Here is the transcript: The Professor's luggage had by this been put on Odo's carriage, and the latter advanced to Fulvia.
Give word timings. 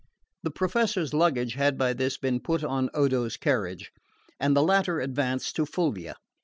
The 0.41 0.49
Professor's 0.49 1.13
luggage 1.13 1.53
had 1.53 1.77
by 1.77 1.93
this 1.93 2.17
been 2.17 2.39
put 2.39 2.63
on 2.63 2.89
Odo's 2.91 3.37
carriage, 3.37 3.91
and 4.39 4.55
the 4.57 4.63
latter 4.63 4.99
advanced 4.99 5.55
to 5.57 5.65
Fulvia. 5.67 6.15